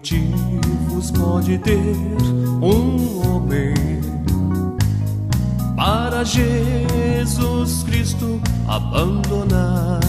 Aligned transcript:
motivos 0.00 1.10
pode 1.10 1.58
ter 1.58 1.94
um 2.62 3.20
homem 3.28 3.74
para 5.76 6.24
Jesus 6.24 7.82
Cristo 7.82 8.40
abandonar? 8.66 10.00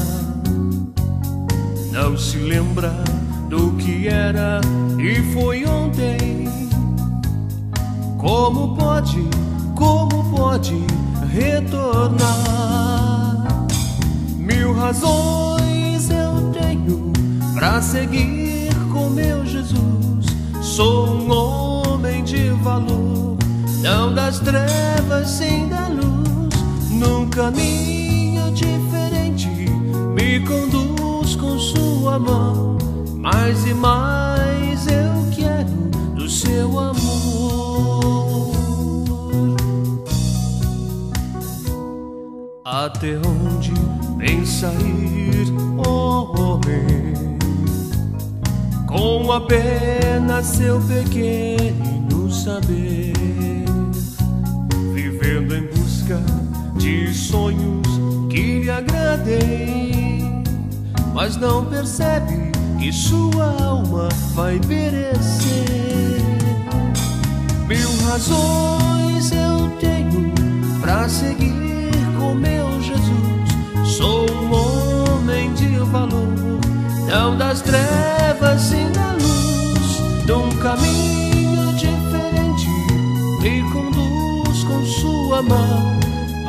Não 1.92 2.18
se 2.18 2.38
lembra 2.38 3.04
do 3.50 3.74
que 3.74 4.08
era 4.08 4.62
e 4.98 5.22
foi 5.34 5.66
ontem. 5.66 6.48
Como 8.18 8.78
pode, 8.78 9.28
como 9.76 10.32
pode 10.34 10.86
retornar? 11.34 12.22
Mil 14.38 14.74
razões 14.74 16.10
eu 16.10 16.50
tenho 16.54 17.12
para 17.56 17.82
seguir 17.82 18.61
com 18.92 19.10
meu 19.10 19.46
Jesus. 19.46 20.26
Sou 20.62 21.08
um 21.08 21.32
homem 21.32 22.24
de 22.24 22.50
valor, 22.62 23.38
não 23.82 24.14
das 24.14 24.40
trevas, 24.40 25.30
sim 25.30 25.68
da 25.68 25.88
luz. 25.88 26.54
Num 26.92 27.30
caminho 27.30 28.52
diferente, 28.52 29.48
me 30.14 30.40
conduz 30.42 31.36
com 31.36 31.58
sua 31.58 32.20
mão. 32.20 32.78
Mais 33.16 33.66
e 33.66 33.74
mais 33.74 34.88
eu 34.88 35.26
quero 35.32 36.16
do 36.16 36.30
seu 36.30 36.80
amor. 36.80 37.02
Até 42.64 43.18
onde 43.18 43.74
pensa 44.18 44.72
ir, 44.74 45.54
oh 45.86 46.32
homem? 46.40 47.01
Com 48.92 49.32
apenas 49.32 50.48
seu 50.48 50.82
pequeno 50.82 52.30
saber, 52.30 53.14
vivendo 54.94 55.56
em 55.56 55.66
busca 55.68 56.20
de 56.76 57.14
sonhos 57.14 57.88
que 58.30 58.60
lhe 58.60 58.70
agradem, 58.70 60.44
mas 61.14 61.38
não 61.38 61.64
percebe 61.68 62.52
que 62.80 62.92
sua 62.92 63.56
alma 63.64 64.10
vai 64.34 64.60
perecer. 64.60 66.22
Mil 67.70 67.90
razões 68.10 69.32
eu 69.32 69.70
tenho 69.80 70.34
para 70.82 71.08
seguir 71.08 71.92
com 72.20 72.34
meu 72.34 72.82
Jesus. 72.82 73.96
Sou 73.96 74.30
um 74.30 74.52
homem 74.52 75.54
de 75.54 75.78
valor, 75.78 76.60
não 77.08 77.38
das 77.38 77.62
trevas 77.62 78.41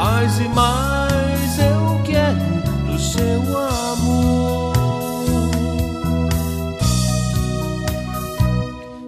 Mais 0.05 0.41
e 0.41 0.49
mais 0.49 1.59
eu 1.61 2.03
quero 2.05 2.37
do 2.87 2.99
seu 2.99 3.41
amor. 3.57 4.73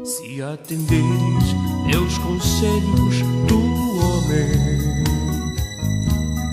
Se 0.04 0.40
atenderes 0.40 1.52
meus 1.84 2.16
conselhos 2.18 3.16
do 3.48 3.58
homem 4.04 4.54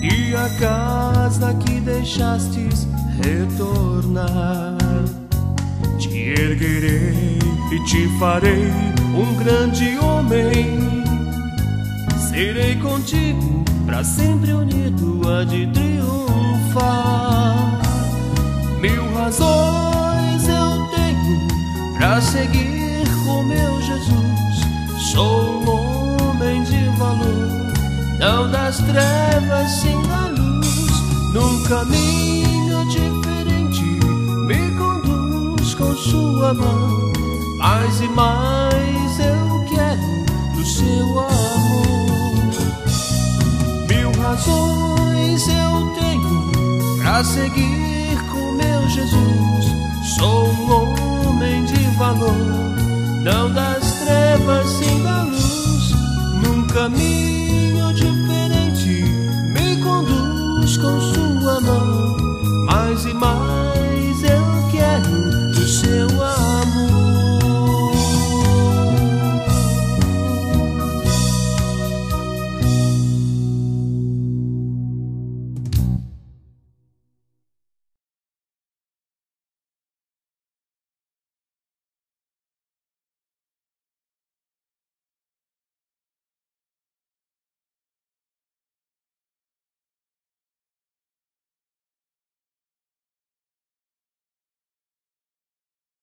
e 0.02 0.34
a 0.34 0.48
casa 0.58 1.54
que 1.54 1.80
deixastes 1.80 2.88
retornar, 3.22 4.76
te 5.98 6.18
erguerei 6.18 7.38
e 7.70 7.84
te 7.84 8.08
farei 8.18 8.72
um 9.14 9.36
grande 9.36 9.96
homem. 9.98 11.14
Serei 12.28 12.74
contigo 12.80 13.62
para 13.92 14.02
sempre 14.04 14.54
unido 14.54 15.20
a 15.28 15.44
de 15.44 15.66
triunfar. 15.66 17.02
Mil 18.80 19.12
razões 19.12 20.48
eu 20.48 20.88
tenho 20.96 21.98
para 21.98 22.18
seguir 22.22 23.04
com 23.26 23.42
meu 23.42 23.82
Jesus. 23.82 25.12
Sou 25.12 25.62
um 25.62 26.30
homem 26.30 26.62
de 26.62 26.88
valor, 26.96 27.50
não 28.18 28.50
das 28.50 28.78
trevas, 28.78 29.70
sim 29.70 30.00
da 30.08 30.28
luz. 30.28 30.66
Num 31.34 31.62
caminho 31.64 32.88
diferente, 32.88 33.84
me 34.46 34.70
conduz 34.78 35.74
com 35.74 35.94
sua 35.96 36.54
mão. 36.54 37.12
Mais 37.58 38.00
e 38.00 38.08
mais 38.08 39.20
eu 39.20 39.66
quero 39.68 40.56
do 40.56 40.64
seu 40.64 41.20
amor. 41.20 41.61
Razões 44.32 45.46
eu 45.46 45.92
tenho 46.00 46.96
para 46.96 47.22
seguir 47.22 48.16
com 48.30 48.52
meu 48.52 48.88
Jesus. 48.88 49.66
Sou 50.16 50.48
um 50.48 51.28
homem 51.28 51.66
de 51.66 51.84
valor, 51.98 52.34
não 53.22 53.52
das 53.52 53.92
trevas, 54.00 54.70
sim 54.70 55.02
da 55.02 55.24
luz. 55.24 55.90
Num 56.42 56.66
caminho 56.68 57.92
diferente, 57.92 59.04
me 59.52 59.76
conduz 59.82 60.78
com 60.78 60.98